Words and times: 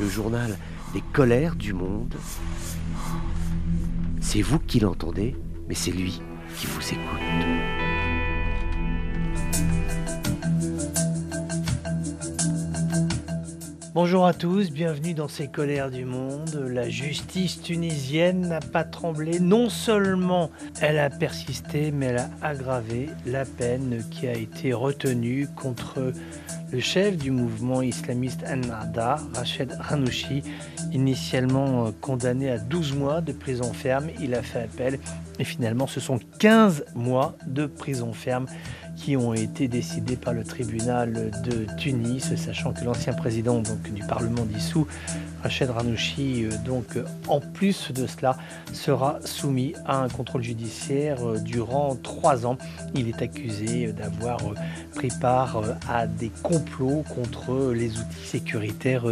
le 0.00 0.08
journal 0.08 0.56
des 0.94 1.02
colères 1.12 1.56
du 1.56 1.74
monde. 1.74 2.14
C'est 4.20 4.40
vous 4.40 4.58
qui 4.58 4.80
l'entendez, 4.80 5.36
mais 5.68 5.74
c'est 5.74 5.90
lui 5.90 6.22
qui 6.56 6.66
vous 6.66 6.80
écoute. 6.80 7.20
Bonjour 13.92 14.24
à 14.24 14.32
tous, 14.32 14.70
bienvenue 14.70 15.14
dans 15.14 15.28
ces 15.28 15.48
colères 15.48 15.90
du 15.90 16.04
monde. 16.04 16.54
La 16.70 16.88
justice 16.88 17.60
tunisienne 17.60 18.48
n'a 18.48 18.60
pas 18.60 18.84
tremblé. 18.84 19.40
Non 19.40 19.68
seulement 19.68 20.50
elle 20.80 20.98
a 20.98 21.10
persisté, 21.10 21.90
mais 21.90 22.06
elle 22.06 22.18
a 22.18 22.30
aggravé 22.40 23.10
la 23.26 23.44
peine 23.44 24.02
qui 24.10 24.26
a 24.28 24.32
été 24.32 24.72
retenue 24.72 25.48
contre 25.56 26.12
le 26.72 26.80
chef 26.80 27.16
du 27.16 27.30
mouvement 27.30 27.82
islamiste 27.82 28.44
An-Nahda, 28.46 29.16
Rached 29.34 29.72
Ranouchi, 29.80 30.42
initialement 30.92 31.92
condamné 32.00 32.50
à 32.50 32.58
12 32.58 32.94
mois 32.94 33.20
de 33.20 33.32
prison 33.32 33.72
ferme, 33.72 34.08
il 34.20 34.34
a 34.34 34.42
fait 34.42 34.62
appel 34.62 34.98
et 35.40 35.44
finalement 35.44 35.86
ce 35.86 35.98
sont 35.98 36.20
15 36.38 36.84
mois 36.94 37.36
de 37.46 37.66
prison 37.66 38.12
ferme 38.12 38.46
qui 38.96 39.16
ont 39.16 39.32
été 39.32 39.66
décidés 39.66 40.16
par 40.16 40.34
le 40.34 40.44
tribunal 40.44 41.30
de 41.42 41.66
Tunis, 41.78 42.34
sachant 42.36 42.72
que 42.72 42.84
l'ancien 42.84 43.14
président 43.14 43.60
donc, 43.60 43.90
du 43.92 44.02
Parlement 44.02 44.44
dissous, 44.44 44.86
Rached 45.42 45.70
Ranouchi, 45.70 46.44
euh, 46.44 46.50
donc 46.66 46.98
en 47.26 47.40
plus 47.40 47.92
de 47.92 48.06
cela, 48.06 48.36
sera 48.74 49.18
soumis 49.24 49.74
à 49.86 50.02
un 50.02 50.08
contrôle 50.08 50.42
judiciaire 50.42 51.26
euh, 51.26 51.38
durant 51.38 51.96
trois 51.96 52.44
ans. 52.44 52.58
Il 52.94 53.08
est 53.08 53.22
accusé 53.22 53.86
euh, 53.86 53.92
d'avoir 53.92 54.38
pris 54.94 55.10
part 55.20 55.62
à 55.88 56.06
des 56.06 56.30
complots 56.42 57.02
contre 57.14 57.72
les 57.72 57.98
outils 57.98 58.26
sécuritaires 58.26 59.04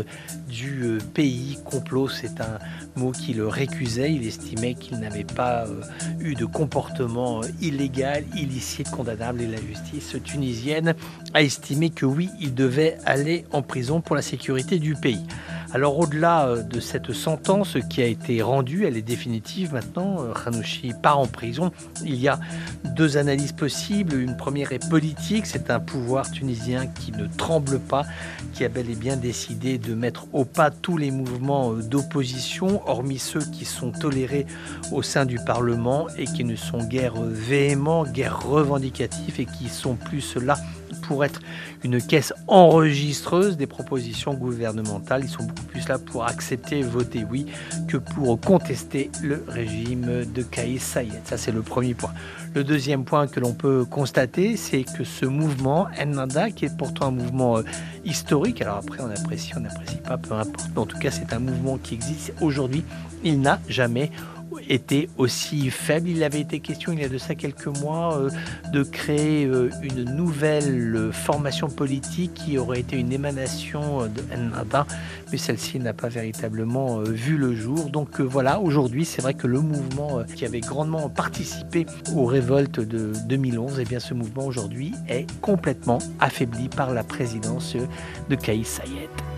du 0.48 0.98
pays. 1.14 1.58
Complot, 1.64 2.08
c'est 2.08 2.40
un 2.40 2.58
mot 2.96 3.12
qui 3.12 3.34
le 3.34 3.46
récusait. 3.46 4.12
Il 4.12 4.26
estimait 4.26 4.74
qu'il 4.74 4.98
n'avait 4.98 5.24
pas 5.24 5.66
eu 6.20 6.34
de 6.34 6.44
comportement 6.44 7.42
illégal, 7.60 8.24
illicite, 8.34 8.90
condamnable 8.90 9.42
et 9.42 9.46
la 9.46 9.60
justice 9.60 10.16
tunisienne 10.24 10.94
a 11.34 11.42
estimé 11.42 11.90
que 11.90 12.06
oui, 12.06 12.30
il 12.40 12.54
devait 12.54 12.98
aller 13.04 13.44
en 13.52 13.62
prison 13.62 14.00
pour 14.00 14.16
la 14.16 14.22
sécurité 14.22 14.78
du 14.78 14.94
pays. 14.94 15.24
Alors 15.74 15.98
au-delà 15.98 16.48
euh, 16.48 16.62
de 16.62 16.80
cette 16.80 17.12
sentence 17.12 17.76
qui 17.90 18.00
a 18.00 18.06
été 18.06 18.40
rendue, 18.40 18.86
elle 18.86 18.96
est 18.96 19.02
définitive 19.02 19.74
maintenant, 19.74 20.16
euh, 20.22 20.92
part 21.02 21.18
en 21.18 21.26
prison. 21.26 21.72
Il 22.04 22.14
y 22.14 22.28
a 22.28 22.40
deux 22.96 23.18
analyses 23.18 23.52
possibles. 23.52 24.14
Une 24.14 24.36
première 24.36 24.72
est 24.72 24.88
politique, 24.88 25.44
c'est 25.44 25.70
un 25.70 25.78
pouvoir 25.78 26.30
tunisien 26.30 26.86
qui 26.86 27.12
ne 27.12 27.26
tremble 27.26 27.80
pas, 27.80 28.04
qui 28.54 28.64
a 28.64 28.68
bel 28.70 28.88
et 28.88 28.94
bien 28.94 29.18
décidé 29.18 29.76
de 29.76 29.94
mettre 29.94 30.26
au 30.32 30.46
pas 30.46 30.70
tous 30.70 30.96
les 30.96 31.10
mouvements 31.10 31.72
euh, 31.72 31.82
d'opposition, 31.82 32.80
hormis 32.88 33.18
ceux 33.18 33.44
qui 33.44 33.66
sont 33.66 33.92
tolérés 33.92 34.46
au 34.90 35.02
sein 35.02 35.26
du 35.26 35.38
Parlement 35.38 36.06
et 36.16 36.24
qui 36.24 36.44
ne 36.44 36.56
sont 36.56 36.78
guère 36.78 37.20
véhéments, 37.20 38.04
guère 38.04 38.40
revendicatifs 38.42 39.38
et 39.38 39.44
qui 39.44 39.68
sont 39.68 39.96
plus 39.96 40.36
là 40.36 40.56
pour 41.02 41.24
être 41.24 41.40
une 41.84 42.00
caisse 42.00 42.32
enregistreuse 42.46 43.56
des 43.56 43.66
propositions 43.66 44.34
gouvernementales. 44.34 45.22
Ils 45.24 45.30
sont 45.30 45.46
plus 45.60 45.88
là 45.88 45.98
pour 45.98 46.24
accepter, 46.24 46.82
voter 46.82 47.24
oui, 47.30 47.46
que 47.86 47.96
pour 47.96 48.40
contester 48.40 49.10
le 49.22 49.44
régime 49.48 50.24
de 50.24 50.42
Kaïs 50.42 50.82
Sayed. 50.82 51.20
Ça, 51.24 51.36
c'est 51.36 51.52
le 51.52 51.62
premier 51.62 51.94
point. 51.94 52.12
Le 52.54 52.64
deuxième 52.64 53.04
point 53.04 53.26
que 53.26 53.40
l'on 53.40 53.52
peut 53.52 53.84
constater, 53.84 54.56
c'est 54.56 54.84
que 54.84 55.04
ce 55.04 55.26
mouvement, 55.26 55.88
Ennanda, 55.98 56.50
qui 56.50 56.64
est 56.64 56.76
pourtant 56.76 57.08
un 57.08 57.12
mouvement 57.12 57.58
euh, 57.58 57.62
historique, 58.04 58.62
alors 58.62 58.78
après 58.78 59.00
on 59.02 59.10
apprécie, 59.10 59.52
on 59.56 59.60
n'apprécie 59.60 59.96
pas, 59.96 60.16
peu 60.16 60.34
importe, 60.34 60.68
mais 60.74 60.80
en 60.80 60.86
tout 60.86 60.98
cas 60.98 61.10
c'est 61.10 61.32
un 61.32 61.38
mouvement 61.38 61.78
qui 61.78 61.94
existe 61.94 62.32
aujourd'hui, 62.40 62.84
il 63.24 63.40
n'a 63.40 63.60
jamais 63.68 64.10
était 64.68 65.08
aussi 65.16 65.70
faible. 65.70 66.08
Il 66.08 66.24
avait 66.24 66.40
été 66.40 66.60
question 66.60 66.92
il 66.92 67.00
y 67.00 67.04
a 67.04 67.08
de 67.08 67.18
ça 67.18 67.34
quelques 67.34 67.66
mois 67.66 68.18
euh, 68.18 68.30
de 68.72 68.82
créer 68.82 69.46
euh, 69.46 69.70
une 69.82 70.04
nouvelle 70.04 70.96
euh, 70.96 71.12
formation 71.12 71.68
politique 71.68 72.34
qui 72.34 72.58
aurait 72.58 72.80
été 72.80 72.96
une 72.96 73.12
émanation 73.12 74.06
de 74.06 74.22
Ennada, 74.34 74.86
mais 75.30 75.38
celle-ci 75.38 75.78
n'a 75.78 75.92
pas 75.92 76.08
véritablement 76.08 77.00
vu 77.00 77.36
le 77.36 77.54
jour. 77.54 77.90
Donc 77.90 78.20
voilà, 78.20 78.60
aujourd'hui, 78.60 79.04
c'est 79.04 79.22
vrai 79.22 79.34
que 79.34 79.46
le 79.46 79.60
mouvement 79.60 80.22
qui 80.34 80.44
avait 80.44 80.60
grandement 80.60 81.08
participé 81.08 81.86
aux 82.14 82.24
révoltes 82.24 82.80
de 82.80 83.12
2011, 83.28 83.78
et 83.78 83.82
eh 83.82 83.84
bien 83.84 84.00
ce 84.00 84.14
mouvement 84.14 84.46
aujourd'hui 84.46 84.92
est 85.08 85.26
complètement 85.40 85.98
affaibli 86.20 86.68
par 86.68 86.92
la 86.92 87.04
présidence 87.04 87.76
de 88.28 88.34
Kaïs 88.34 88.68
Sayed. 88.68 89.37